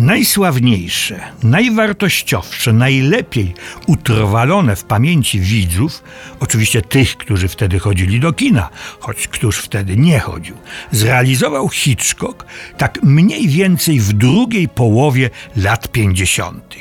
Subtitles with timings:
[0.00, 3.54] Najsławniejsze, najwartościowsze, najlepiej
[3.86, 6.02] utrwalone w pamięci widzów,
[6.40, 8.68] oczywiście tych, którzy wtedy chodzili do kina,
[9.00, 10.56] choć któż wtedy nie chodził,
[10.90, 12.46] zrealizował Hitchcock
[12.78, 16.74] tak mniej więcej w drugiej połowie lat 50.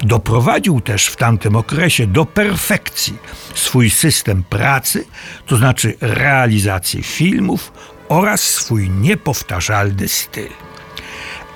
[0.00, 3.14] Doprowadził też w tamtym okresie do perfekcji
[3.54, 5.04] swój system pracy,
[5.46, 7.72] to znaczy realizację filmów
[8.08, 10.66] oraz swój niepowtarzalny styl.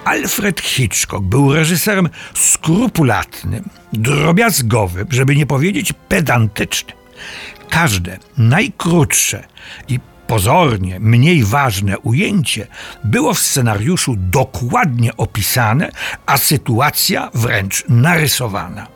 [0.04, 6.96] Alfred Hitchcock był reżyserem skrupulatnym, drobiazgowym, żeby nie powiedzieć pedantycznym.
[7.70, 9.44] Każde najkrótsze
[9.88, 12.66] i pozornie mniej ważne ujęcie
[13.04, 15.90] było w scenariuszu dokładnie opisane,
[16.26, 18.86] a sytuacja wręcz narysowana.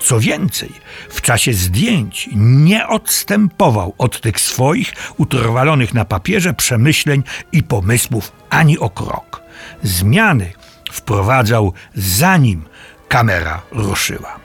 [0.00, 0.72] Co więcej,
[1.10, 8.78] w czasie zdjęć nie odstępował od tych swoich utrwalonych na papierze przemyśleń i pomysłów ani
[8.78, 9.43] o krok.
[9.82, 10.52] Zmiany
[10.92, 12.64] wprowadzał zanim
[13.08, 14.44] kamera ruszyła.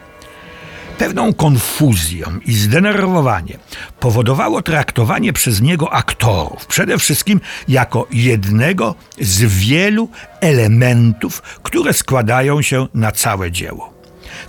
[0.98, 3.58] Pewną konfuzję i zdenerwowanie
[4.00, 10.10] powodowało traktowanie przez niego aktorów, przede wszystkim jako jednego z wielu
[10.42, 13.94] elementów, które składają się na całe dzieło.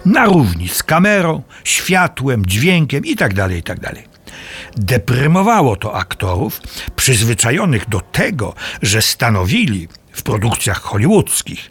[0.05, 3.48] Na równi z kamerą, światłem, dźwiękiem itd.
[3.55, 3.92] itd.
[4.77, 6.60] Deprymowało to aktorów
[6.96, 11.70] przyzwyczajonych do tego, że stanowili w produkcjach hollywoodzkich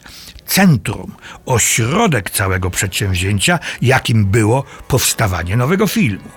[0.50, 1.14] centrum,
[1.46, 6.28] ośrodek całego przedsięwzięcia, jakim było powstawanie nowego filmu.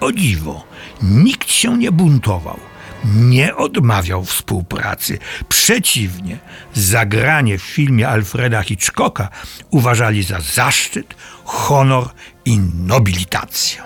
[0.00, 0.64] O dziwo,
[1.02, 2.60] nikt się nie buntował,
[3.04, 5.18] nie odmawiał współpracy.
[5.48, 6.38] Przeciwnie,
[6.74, 9.28] zagranie w filmie Alfreda Hitchcocka
[9.70, 12.08] uważali za zaszczyt, honor
[12.44, 13.82] i nobilitację.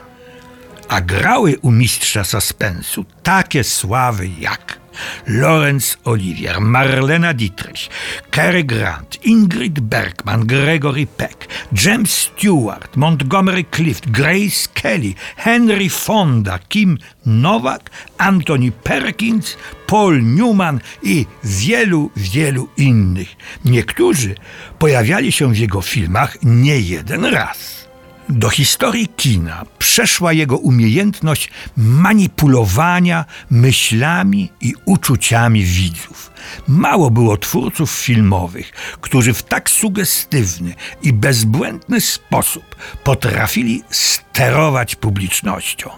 [0.88, 4.83] A grały u mistrza suspensu takie sławy jak
[5.26, 7.90] Laurence Olivier, Marlena Dietrich,
[8.30, 16.98] Cary Grant, Ingrid Bergman, Gregory Peck, James Stewart, Montgomery Clift, Grace Kelly, Henry Fonda, Kim
[17.26, 23.36] Nowak, Anthony Perkins, Paul Newman i wielu, wielu innych.
[23.64, 24.34] Niektórzy
[24.78, 27.83] pojawiali się w jego filmach nie jeden raz.
[28.28, 36.30] Do historii kina przeszła jego umiejętność manipulowania myślami i uczuciami widzów.
[36.68, 45.90] Mało było twórców filmowych, którzy w tak sugestywny i bezbłędny sposób potrafili sterować publicznością.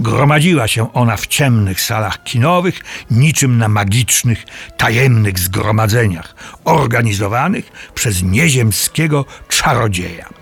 [0.00, 4.44] Gromadziła się ona w ciemnych salach kinowych, niczym na magicznych,
[4.76, 6.34] tajemnych zgromadzeniach,
[6.64, 10.37] organizowanych przez nieziemskiego czarodzieja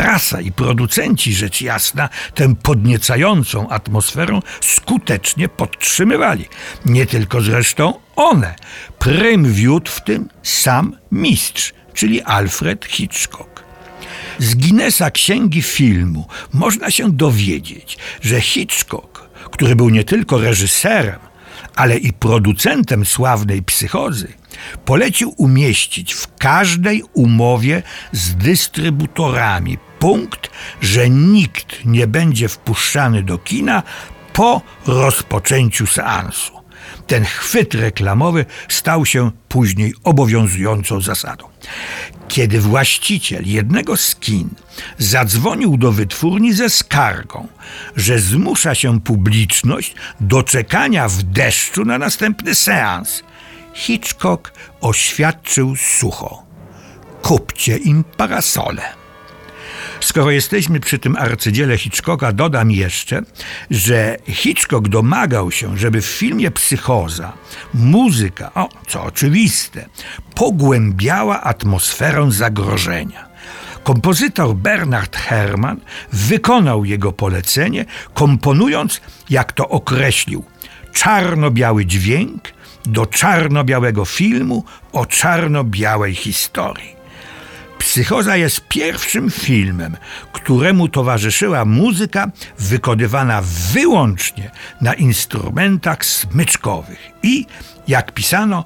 [0.00, 6.48] prasa i producenci, rzecz jasna, tę podniecającą atmosferę skutecznie podtrzymywali.
[6.86, 8.54] Nie tylko zresztą one.
[8.98, 13.62] Prym wiódł w tym sam mistrz, czyli Alfred Hitchcock.
[14.38, 21.18] Z Guinnessa Księgi Filmu można się dowiedzieć, że Hitchcock, który był nie tylko reżyserem,
[21.76, 24.32] ale i producentem sławnej psychozy,
[24.84, 27.82] polecił umieścić w każdej umowie
[28.12, 30.50] z dystrybutorami punkt,
[30.80, 33.82] że nikt nie będzie wpuszczany do kina
[34.32, 36.52] po rozpoczęciu seansu.
[37.06, 41.44] Ten chwyt reklamowy stał się później obowiązującą zasadą.
[42.28, 44.48] Kiedy właściciel jednego z kin
[44.98, 47.48] zadzwonił do wytwórni ze skargą,
[47.96, 53.22] że zmusza się publiczność do czekania w deszczu na następny seans,
[53.74, 56.42] Hitchcock oświadczył sucho:
[57.22, 58.99] kupcie im parasole.
[60.00, 63.22] Skoro jesteśmy przy tym arcydziele Hitchcocka, dodam jeszcze,
[63.70, 67.32] że Hitchcock domagał się, żeby w filmie Psychoza
[67.74, 69.86] muzyka, o, co oczywiste,
[70.34, 73.30] pogłębiała atmosferę zagrożenia.
[73.84, 75.80] Kompozytor Bernard Herrmann
[76.12, 77.84] wykonał jego polecenie,
[78.14, 79.00] komponując,
[79.30, 80.44] jak to określił,
[80.92, 82.42] czarno-biały dźwięk
[82.86, 86.99] do czarno-białego filmu o czarno-białej historii.
[87.90, 89.96] Psychoza jest pierwszym filmem,
[90.32, 93.42] któremu towarzyszyła muzyka wykonywana
[93.72, 94.50] wyłącznie
[94.80, 97.10] na instrumentach smyczkowych.
[97.22, 97.46] I,
[97.88, 98.64] jak pisano,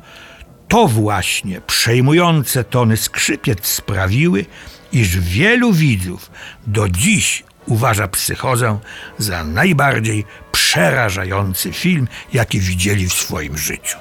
[0.69, 4.47] to właśnie przejmujące tony skrzypiec sprawiły,
[4.93, 6.31] iż wielu widzów
[6.67, 8.79] do dziś uważa psychozę
[9.19, 13.97] za najbardziej przerażający film, jaki widzieli w swoim życiu.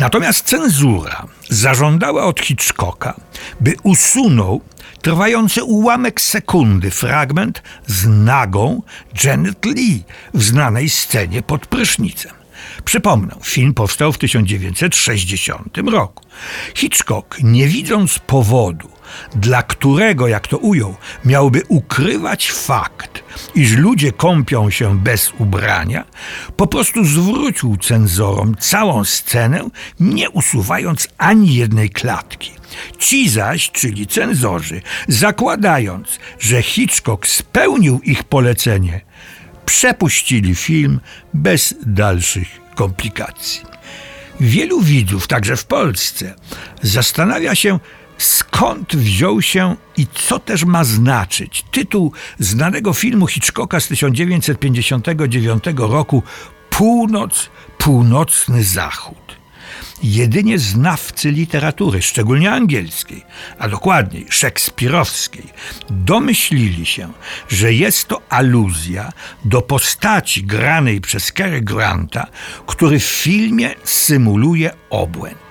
[0.00, 3.14] Natomiast cenzura zażądała od Hitchcocka,
[3.60, 4.60] by usunął
[5.02, 8.82] trwający ułamek sekundy fragment z nagą
[9.24, 10.04] Janet Lee
[10.34, 12.32] w znanej scenie pod prysznicem.
[12.84, 16.24] Przypomnę, film powstał w 1960 roku.
[16.74, 18.90] Hitchcock, nie widząc powodu,
[19.34, 23.22] dla którego, jak to ujął, miałby ukrywać fakt,
[23.54, 26.04] iż ludzie kąpią się bez ubrania,
[26.56, 29.68] po prostu zwrócił cenzorom całą scenę,
[30.00, 32.52] nie usuwając ani jednej klatki.
[32.98, 39.00] Ci zaś, czyli cenzorzy, zakładając, że Hitchcock spełnił ich polecenie,
[39.66, 41.00] przepuścili film
[41.34, 43.60] bez dalszych komplikacji.
[44.40, 46.34] Wielu widzów, także w Polsce,
[46.82, 47.78] zastanawia się,
[48.22, 56.22] skąd wziął się i co też ma znaczyć tytuł znanego filmu Hitchcocka z 1959 roku
[56.70, 59.40] Północ, Północny Zachód
[60.02, 63.24] jedynie znawcy literatury, szczególnie angielskiej,
[63.58, 65.46] a dokładniej szekspirowskiej,
[65.90, 67.12] domyślili się,
[67.48, 69.12] że jest to aluzja
[69.44, 72.26] do postaci granej przez Cary Granta,
[72.66, 75.49] który w filmie symuluje obłęd.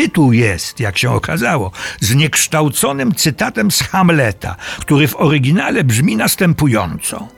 [0.00, 7.28] Tytuł jest, jak się okazało, zniekształconym cytatem z Hamleta, który w oryginale brzmi następująco: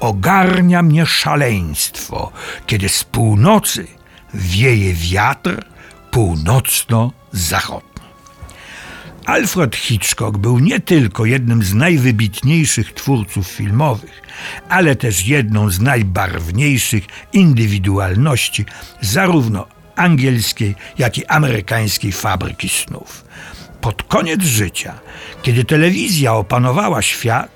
[0.00, 2.32] Ogarnia mnie szaleństwo,
[2.66, 3.86] kiedy z północy
[4.34, 5.64] wieje wiatr
[6.10, 8.02] północno-zachodni.
[9.26, 14.22] Alfred Hitchcock był nie tylko jednym z najwybitniejszych twórców filmowych,
[14.68, 18.64] ale też jedną z najbarwniejszych indywidualności
[19.00, 23.24] zarówno angielskiej, jak i amerykańskiej fabryki snów.
[23.80, 25.00] Pod koniec życia,
[25.42, 27.50] kiedy telewizja opanowała świat,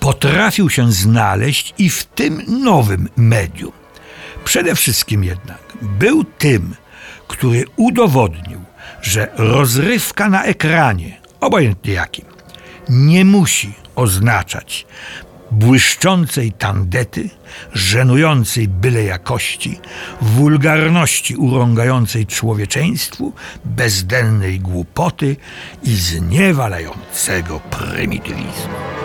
[0.00, 3.72] potrafił się znaleźć i w tym nowym medium.
[4.44, 6.74] Przede wszystkim jednak był tym,
[7.28, 8.60] który udowodnił,
[9.02, 12.24] że rozrywka na ekranie, obojętnie jakim,
[12.88, 14.86] nie musi oznaczać
[15.50, 17.30] błyszczącej tandety,
[17.72, 19.80] żenującej byle jakości,
[20.20, 23.32] wulgarności urągającej człowieczeństwu,
[23.64, 25.36] bezdennej głupoty
[25.82, 29.03] i zniewalającego prymitywizmu.